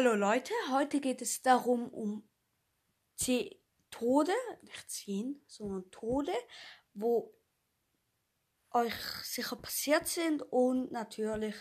Hallo 0.00 0.14
Leute, 0.14 0.52
heute 0.70 1.00
geht 1.00 1.22
es 1.22 1.42
darum 1.42 1.88
um 1.88 2.22
zehn 3.16 3.52
Tode, 3.90 4.30
nicht 4.62 4.88
zehn, 4.88 5.42
sondern 5.48 5.90
Tode, 5.90 6.30
wo 6.94 7.34
euch 8.70 8.94
sicher 9.24 9.56
passiert 9.56 10.06
sind 10.06 10.42
und 10.52 10.92
natürlich, 10.92 11.56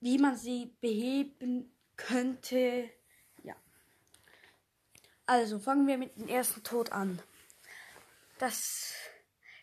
wie 0.00 0.16
man 0.16 0.34
sie 0.34 0.74
beheben 0.80 1.76
könnte. 1.98 2.88
Ja. 3.42 3.54
Also 5.26 5.58
fangen 5.58 5.86
wir 5.86 5.98
mit 5.98 6.16
dem 6.16 6.26
ersten 6.26 6.62
Tod 6.62 6.90
an. 6.90 7.20
Das 8.38 8.94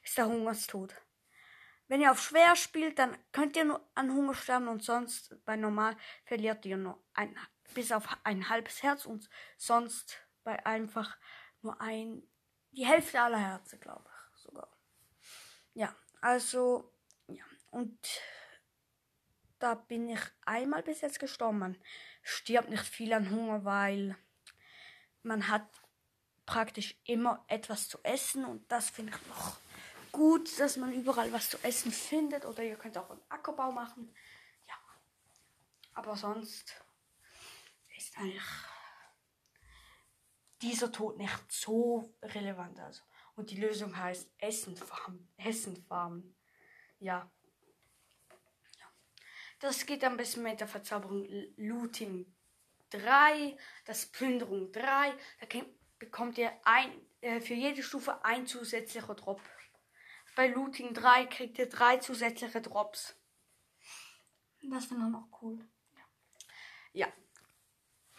ist 0.04 0.16
der 0.16 0.28
Hungerstod. 0.28 0.94
Wenn 1.88 2.01
ihr 2.01 2.11
auf 2.11 2.21
schwer 2.21 2.55
spielt, 2.55 2.99
dann 2.99 3.17
könnt 3.31 3.55
ihr 3.55 3.63
nur 3.63 3.87
an 3.95 4.11
Hunger 4.11 4.33
sterben 4.33 4.67
und 4.67 4.83
sonst 4.83 5.36
bei 5.45 5.55
normal 5.55 5.95
verliert 6.25 6.65
ihr 6.65 6.77
nur 6.77 7.01
ein, 7.13 7.37
bis 7.73 7.91
auf 7.91 8.05
ein 8.23 8.50
halbes 8.50 8.83
Herz 8.83 9.05
und 9.05 9.29
sonst 9.57 10.19
bei 10.43 10.65
einfach 10.65 11.18
nur 11.61 11.79
ein, 11.79 12.23
die 12.71 12.86
Hälfte 12.86 13.21
aller 13.21 13.39
Herzen, 13.39 13.79
glaube 13.79 14.09
ich 14.33 14.42
sogar. 14.42 14.69
Ja, 15.73 15.95
also, 16.21 16.93
ja, 17.28 17.43
und 17.71 17.97
da 19.59 19.75
bin 19.75 20.09
ich 20.09 20.21
einmal 20.45 20.83
bis 20.83 21.01
jetzt 21.01 21.19
gestorben. 21.19 21.59
Man 21.59 21.78
stirbt 22.21 22.69
nicht 22.69 22.83
viel 22.83 23.14
an 23.14 23.29
Hunger, 23.29 23.64
weil 23.64 24.17
man 25.23 25.47
hat 25.47 25.67
praktisch 26.45 26.95
immer 27.04 27.43
etwas 27.47 27.89
zu 27.89 28.00
essen 28.04 28.45
und 28.45 28.71
das 28.71 28.89
finde 28.89 29.14
ich 29.15 29.28
noch 29.28 29.57
gut, 30.18 30.60
dass 30.60 30.78
man 30.78 30.92
überall 30.92 31.32
was 31.32 31.52
zu 31.52 31.57
essen 31.64 31.92
findet. 31.92 32.44
Oder 32.45 32.64
ihr 32.64 32.76
könnt 32.76 32.98
auch 32.98 33.09
einen 33.12 33.22
Ackerbau 33.30 33.72
machen. 33.72 34.14
Ja. 34.67 34.76
Aber 35.94 36.17
sonst 36.17 36.84
ist 37.95 38.17
eigentlich 38.17 38.44
dieser 40.62 40.92
Tod 40.92 41.18
nicht 41.18 41.52
so 41.52 42.14
relevant. 42.24 42.80
Also. 42.80 43.04
Und 43.36 43.52
die 43.52 43.62
Lösung 43.62 43.96
heißt 43.96 44.32
Essenfarm. 44.40 45.28
Essenfarmen. 45.38 46.36
Ja. 47.00 47.31
ja. 48.80 48.88
Das 49.59 49.86
geht 49.86 50.04
ein 50.04 50.18
bisschen 50.18 50.42
mit 50.42 50.59
der 50.59 50.68
Verzauberung 50.68 51.28
Looting 51.58 52.26
3, 52.90 53.56
das 53.86 54.08
Plünderung 54.08 54.72
3. 54.72 55.14
Da 55.40 55.62
bekommt 56.00 56.40
ihr 56.40 56.52
ein, 56.64 56.92
äh, 57.22 57.40
für 57.40 57.54
jede 57.54 57.84
Stufe 57.84 58.26
ein 58.26 58.48
zusätzlicher 58.48 59.14
Drop 59.14 59.42
bei 60.38 60.50
Looting 60.50 60.94
3 60.94 61.26
kriegt 61.26 61.58
ihr 61.58 61.68
drei 61.68 61.98
zusätzliche 61.98 62.62
Drops. 62.62 63.16
Das 64.62 64.86
finde 64.86 65.08
ich 65.08 65.12
noch 65.12 65.28
cool. 65.42 65.68
Ja. 66.94 67.08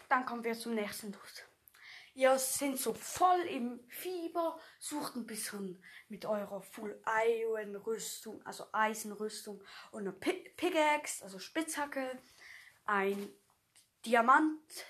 Dann 0.09 0.25
kommen 0.25 0.43
wir 0.43 0.53
zum 0.59 0.75
nächsten 0.75 1.13
Tod. 1.13 1.47
Ihr 2.15 2.37
seid 2.37 2.77
so 2.77 2.93
voll 2.93 3.39
im 3.43 3.79
Fieber, 3.87 4.59
sucht 4.79 5.15
ein 5.15 5.25
bisschen 5.25 5.81
mit 6.09 6.25
eurer 6.25 6.61
Full 6.61 7.01
Iron 7.25 7.77
Rüstung, 7.77 8.45
also 8.45 8.65
Eisenrüstung 8.73 9.63
und 9.91 10.01
eine 10.01 10.11
Pickaxe, 10.11 11.23
also 11.23 11.39
Spitzhacke, 11.39 12.21
ein 12.83 13.29
Diamant 14.05 14.85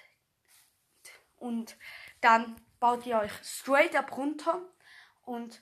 und 1.35 1.77
dann 2.21 2.59
baut 2.79 3.05
ihr 3.05 3.19
euch 3.19 3.33
straight 3.43 3.95
up 3.95 4.17
runter 4.17 4.67
und 5.21 5.61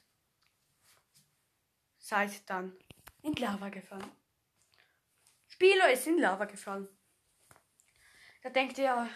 seid 2.07 2.49
dann 2.49 2.73
in 3.21 3.33
Lava 3.33 3.67
gefallen. 3.67 4.11
Spieler 5.49 5.91
ist 5.91 6.07
in 6.07 6.19
Lava 6.19 6.45
gefallen. 6.45 6.87
Da 8.41 8.49
denkt 8.49 8.77
ihr 8.77 8.95
euch, 8.95 9.09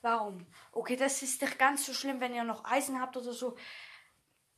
warum? 0.00 0.46
Okay, 0.70 0.94
das 0.94 1.20
ist 1.22 1.42
nicht 1.42 1.58
ganz 1.58 1.84
so 1.84 1.92
schlimm, 1.92 2.20
wenn 2.20 2.34
ihr 2.34 2.44
noch 2.44 2.64
Eisen 2.64 3.00
habt 3.00 3.16
oder 3.16 3.32
so. 3.32 3.56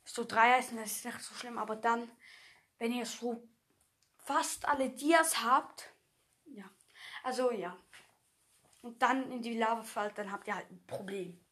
So 0.03 0.25
drei 0.25 0.57
Eisen, 0.57 0.77
das 0.77 0.91
ist 0.91 1.05
nicht 1.05 1.19
so 1.21 1.33
schlimm. 1.33 1.57
Aber 1.57 1.75
dann, 1.75 2.07
wenn 2.77 2.93
ihr 2.93 3.05
so 3.05 3.49
fast 4.19 4.67
alle 4.67 4.91
Dias 4.91 5.43
habt, 5.43 5.89
ja. 6.45 6.69
Also 7.23 7.51
ja. 7.51 7.75
Und 8.81 9.01
dann 9.01 9.31
in 9.31 9.41
die 9.41 9.57
Lava 9.57 9.81
fällt, 9.81 10.19
dann 10.19 10.31
habt 10.31 10.47
ihr 10.47 10.55
halt 10.55 10.69
ein 10.69 10.85
Problem. 10.85 11.43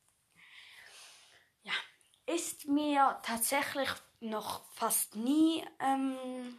Ja. 1.64 1.74
Ist 2.28 2.68
mir 2.68 3.20
tatsächlich 3.24 3.90
noch 4.20 4.72
fast 4.74 5.16
nie, 5.16 5.64
ähm, 5.80 6.58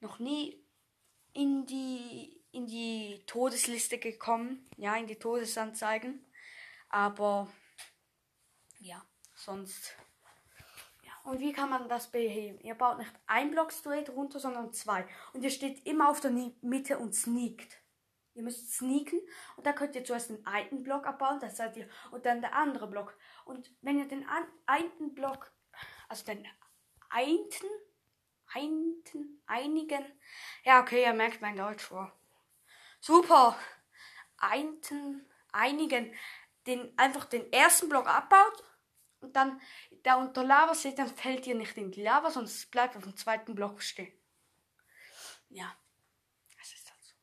noch 0.00 0.18
nie 0.18 0.64
in 1.32 1.66
die, 1.66 2.42
in 2.52 2.66
die 2.66 3.22
Todesliste 3.26 3.98
gekommen, 3.98 4.68
ja, 4.76 4.96
in 4.96 5.06
die 5.06 5.18
Todesanzeigen. 5.18 6.24
Aber 6.88 7.48
ja, 8.80 9.04
sonst. 9.34 9.96
Ja. 11.02 11.12
Und 11.24 11.40
wie 11.40 11.52
kann 11.52 11.70
man 11.70 11.88
das 11.88 12.10
beheben? 12.10 12.58
Ihr 12.60 12.74
baut 12.74 12.98
nicht 12.98 13.12
ein 13.26 13.50
Block 13.50 13.72
straight 13.72 14.10
runter, 14.10 14.40
sondern 14.40 14.72
zwei. 14.72 15.06
Und 15.32 15.42
ihr 15.42 15.50
steht 15.50 15.86
immer 15.86 16.08
auf 16.08 16.20
der 16.20 16.32
Mitte 16.62 16.98
und 16.98 17.14
sneakt. 17.14 17.80
Ihr 18.34 18.44
müsst 18.44 18.72
sneaken 18.72 19.20
und 19.56 19.66
da 19.66 19.72
könnt 19.72 19.94
ihr 19.96 20.04
zuerst 20.04 20.30
den 20.30 20.46
einen 20.46 20.82
Block 20.82 21.06
abbauen, 21.06 21.40
das 21.40 21.56
seid 21.56 21.76
ihr, 21.76 21.88
und 22.12 22.26
dann 22.26 22.40
der 22.40 22.54
andere 22.54 22.86
Block. 22.86 23.18
Und 23.44 23.70
wenn 23.82 23.98
ihr 23.98 24.06
den 24.06 24.24
einen 24.66 25.14
Block 25.14 25.52
also 26.10 26.24
den 26.24 26.44
einten, 27.08 27.66
einten, 28.52 29.42
einigen. 29.46 30.04
Ja, 30.64 30.80
okay, 30.80 31.04
ihr 31.04 31.12
merkt 31.12 31.40
mein 31.40 31.56
Deutsch 31.56 31.84
vor. 31.84 32.12
Super. 33.00 33.56
Einten, 34.36 35.24
einigen, 35.52 36.12
den 36.66 36.98
einfach 36.98 37.26
den 37.26 37.50
ersten 37.52 37.88
Block 37.88 38.08
abbaut 38.08 38.64
und 39.20 39.36
dann 39.36 39.60
da 40.02 40.16
unter 40.16 40.42
Lava 40.42 40.74
steht, 40.74 40.98
dann 40.98 41.14
fällt 41.14 41.46
ihr 41.46 41.54
nicht 41.54 41.76
in 41.76 41.92
die 41.92 42.02
Lava, 42.02 42.28
es 42.40 42.66
bleibt 42.66 42.96
auf 42.96 43.04
dem 43.04 43.16
zweiten 43.16 43.54
Block 43.54 43.80
stehen. 43.80 44.12
Ja, 45.48 45.76
das 46.58 46.72
ist 46.72 46.90
halt 46.90 47.02
so. 47.04 47.14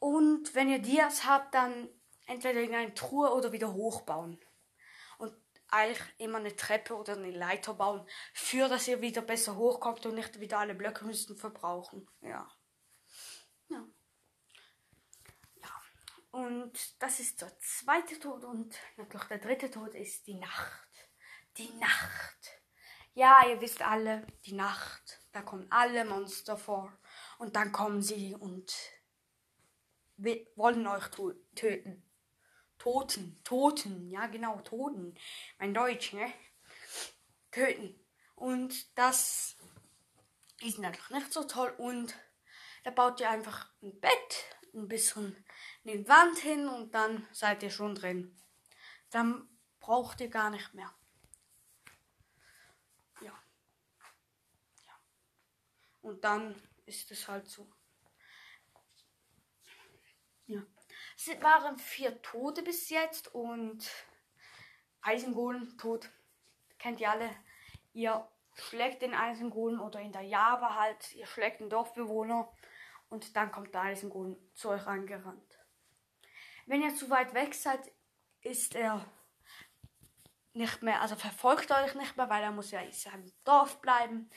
Und 0.00 0.54
wenn 0.54 0.68
ihr 0.68 0.80
Dias 0.80 1.24
habt, 1.24 1.54
dann 1.54 1.88
entweder 2.26 2.60
in 2.60 2.74
eine 2.74 2.92
Truhe 2.92 3.32
oder 3.32 3.52
wieder 3.52 3.72
hochbauen 3.72 4.38
eigentlich 5.70 6.02
immer 6.18 6.38
eine 6.38 6.56
Treppe 6.56 6.94
oder 6.96 7.14
eine 7.14 7.30
Leiter 7.30 7.74
bauen, 7.74 8.06
für 8.32 8.68
dass 8.68 8.88
ihr 8.88 9.00
wieder 9.00 9.22
besser 9.22 9.56
hochkommt 9.56 10.06
und 10.06 10.14
nicht 10.14 10.40
wieder 10.40 10.58
alle 10.58 10.74
Blöcke 10.74 11.04
müssten 11.04 11.36
verbrauchen. 11.36 12.08
Ja. 12.20 12.50
Ja. 13.68 13.84
Ja. 15.56 15.82
Und 16.30 17.02
das 17.02 17.20
ist 17.20 17.40
der 17.42 17.58
zweite 17.60 18.18
Tod 18.18 18.44
und 18.44 18.74
natürlich 18.96 19.26
der 19.26 19.38
dritte 19.38 19.70
Tod 19.70 19.94
ist 19.94 20.26
die 20.26 20.38
Nacht. 20.38 20.88
Die 21.56 21.72
Nacht. 21.74 22.58
Ja, 23.14 23.44
ihr 23.48 23.60
wisst 23.60 23.82
alle, 23.82 24.26
die 24.46 24.54
Nacht. 24.54 25.20
Da 25.32 25.42
kommen 25.42 25.66
alle 25.70 26.04
Monster 26.04 26.56
vor. 26.56 26.96
Und 27.38 27.56
dann 27.56 27.72
kommen 27.72 28.00
sie 28.00 28.34
und 28.34 28.72
wollen 30.16 30.86
euch 30.86 31.08
töten. 31.54 32.07
Toten, 32.88 33.38
Toten, 33.44 34.08
ja 34.08 34.28
genau, 34.28 34.62
Toten. 34.62 35.14
Mein 35.58 35.74
Deutsch, 35.74 36.14
ne? 36.14 36.32
Töten. 37.50 38.02
Und 38.34 38.96
das 38.96 39.58
ist 40.62 40.78
natürlich 40.78 41.10
nicht 41.10 41.30
so 41.30 41.44
toll. 41.44 41.68
Und 41.76 42.18
da 42.84 42.90
baut 42.90 43.20
ihr 43.20 43.28
einfach 43.28 43.70
ein 43.82 44.00
Bett, 44.00 44.56
ein 44.72 44.88
bisschen 44.88 45.36
eine 45.84 46.08
Wand 46.08 46.38
hin 46.38 46.66
und 46.66 46.94
dann 46.94 47.28
seid 47.30 47.62
ihr 47.62 47.70
schon 47.70 47.94
drin. 47.94 48.34
Dann 49.10 49.46
braucht 49.80 50.22
ihr 50.22 50.30
gar 50.30 50.48
nicht 50.48 50.72
mehr. 50.72 50.90
Ja. 53.20 53.38
Ja. 54.86 55.00
Und 56.00 56.24
dann 56.24 56.54
ist 56.86 57.10
es 57.10 57.28
halt 57.28 57.48
so. 57.48 57.70
Ja. 60.46 60.62
Es 61.20 61.42
waren 61.42 61.76
vier 61.78 62.22
Tote 62.22 62.62
bis 62.62 62.90
jetzt 62.90 63.34
und 63.34 63.90
Eisengolem 65.00 65.76
tot. 65.76 66.08
Kennt 66.78 67.00
ihr 67.00 67.10
alle. 67.10 67.34
Ihr 67.92 68.28
schlägt 68.54 69.02
den 69.02 69.14
Eisengolem 69.14 69.80
oder 69.80 70.00
in 70.00 70.12
der 70.12 70.22
Java 70.22 70.76
halt, 70.76 71.12
ihr 71.14 71.26
schlägt 71.26 71.58
den 71.58 71.70
Dorfbewohner 71.70 72.52
und 73.08 73.34
dann 73.36 73.50
kommt 73.50 73.74
der 73.74 73.82
Eisengolem 73.82 74.36
zu 74.54 74.68
euch 74.68 74.86
angerannt. 74.86 75.58
Wenn 76.66 76.82
ihr 76.82 76.94
zu 76.94 77.10
weit 77.10 77.34
weg 77.34 77.52
seid, 77.52 77.80
ist 78.42 78.76
er 78.76 79.04
nicht 80.52 80.82
mehr, 80.82 81.02
also 81.02 81.16
verfolgt 81.16 81.72
euch 81.72 81.96
nicht 81.96 82.16
mehr, 82.16 82.28
weil 82.28 82.44
er 82.44 82.52
muss 82.52 82.70
ja 82.70 82.80
in 82.80 82.92
seinem 82.92 83.32
Dorf 83.42 83.80
bleiben. 83.80 84.30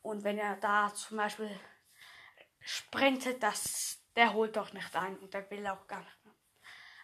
Und 0.00 0.22
wenn 0.22 0.38
er 0.38 0.56
da 0.56 0.94
zum 0.94 1.16
Beispiel 1.16 1.50
sprintet, 2.60 3.42
das, 3.42 4.00
der 4.14 4.32
holt 4.32 4.56
doch 4.56 4.72
nicht 4.72 4.94
ein 4.94 5.18
und 5.18 5.34
der 5.34 5.50
will 5.50 5.66
auch 5.66 5.86
gar 5.86 6.00
nicht 6.00 6.19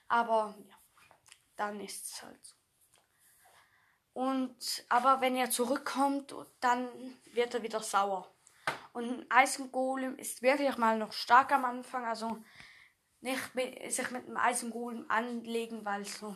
aber 0.08 0.56
ja, 0.68 0.76
dann 1.56 1.80
ist 1.80 2.06
es 2.06 2.22
halt 2.22 2.44
so. 2.44 2.54
Und 4.12 4.84
aber 4.88 5.20
wenn 5.20 5.36
er 5.36 5.50
zurückkommt, 5.50 6.34
dann 6.60 6.88
wird 7.32 7.52
er 7.52 7.62
wieder 7.62 7.80
sauer. 7.80 8.34
Und 8.94 9.10
ein 9.10 9.30
Eisengolem 9.30 10.16
ist 10.16 10.40
wirklich 10.40 10.78
mal 10.78 10.96
noch 10.96 11.12
stark 11.12 11.52
am 11.52 11.66
Anfang. 11.66 12.06
Also 12.06 12.42
nicht 13.20 13.54
mit, 13.54 13.92
sich 13.92 14.10
mit 14.10 14.26
dem 14.26 14.38
Eisengolem 14.38 15.04
anlegen, 15.10 15.84
weil 15.84 16.06
so. 16.06 16.34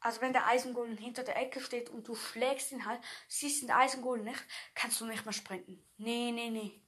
Also 0.00 0.20
wenn 0.20 0.34
der 0.34 0.46
Eisengolem 0.48 0.98
hinter 0.98 1.22
der 1.22 1.36
Ecke 1.36 1.60
steht 1.60 1.88
und 1.88 2.06
du 2.08 2.14
schlägst 2.14 2.72
ihn 2.72 2.84
halt, 2.84 3.00
siehst 3.28 3.62
den 3.62 3.70
Eisengolem 3.70 4.24
nicht, 4.24 4.44
kannst 4.74 5.00
du 5.00 5.06
nicht 5.06 5.24
mehr 5.24 5.32
sprinten. 5.32 5.82
Nee, 5.96 6.32
nee, 6.32 6.50
nee. 6.50 6.82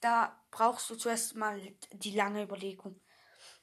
Da 0.00 0.42
brauchst 0.50 0.90
du 0.90 0.96
zuerst 0.96 1.36
mal 1.36 1.60
die 1.92 2.16
lange 2.16 2.42
Überlegung. 2.42 3.00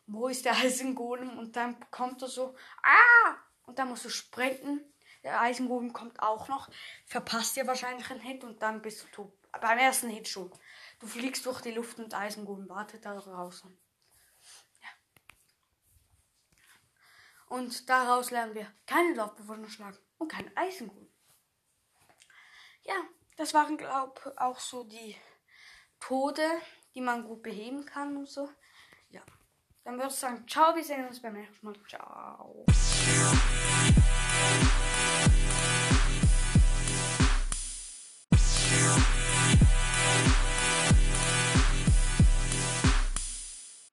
Wo 0.07 0.27
ist 0.27 0.45
der 0.45 0.55
Eisengolem? 0.57 1.37
Und 1.37 1.55
dann 1.55 1.79
kommt 1.91 2.21
er 2.21 2.27
so, 2.27 2.55
ah! 2.83 3.35
Und 3.63 3.79
dann 3.79 3.89
musst 3.89 4.05
du 4.05 4.09
sprinten. 4.09 4.81
Der 5.23 5.39
Eisengolem 5.39 5.93
kommt 5.93 6.19
auch 6.19 6.47
noch, 6.47 6.69
verpasst 7.05 7.55
dir 7.55 7.67
wahrscheinlich 7.67 8.09
einen 8.09 8.21
Hit 8.21 8.43
und 8.43 8.61
dann 8.61 8.81
bist 8.81 9.03
du 9.03 9.07
tot. 9.07 9.33
Beim 9.59 9.77
ersten 9.77 10.09
Hit 10.09 10.27
schon. 10.27 10.51
Du 10.99 11.05
fliegst 11.05 11.45
durch 11.45 11.61
die 11.61 11.71
Luft 11.71 11.99
und 11.99 12.13
Eisengolem 12.13 12.67
wartet 12.69 13.05
da 13.05 13.15
draußen. 13.15 13.77
Und 17.47 17.89
daraus 17.89 18.31
lernen 18.31 18.55
wir 18.55 18.65
keine 18.85 19.13
Dorfbewohner 19.13 19.69
schlagen 19.69 19.97
und 20.17 20.31
kein 20.31 20.55
Eisengut. 20.55 21.11
Ja, 22.83 22.95
das 23.35 23.53
waren, 23.53 23.77
glaube 23.77 24.21
ich, 24.25 24.39
auch 24.39 24.57
so 24.57 24.85
die 24.85 25.17
Tode, 25.99 26.47
die 26.95 27.01
man 27.01 27.25
gut 27.25 27.43
beheben 27.43 27.85
kann 27.85 28.15
und 28.15 28.29
so. 28.29 28.49
Dann 29.83 29.95
würde 29.97 30.09
ich 30.09 30.15
sagen, 30.15 30.45
ciao, 30.47 30.75
wir 30.75 30.83
sehen 30.83 31.07
uns 31.07 31.21
beim 31.21 31.33
nächsten 31.33 31.65
Mal. 31.65 31.75
Ciao. 31.87 32.65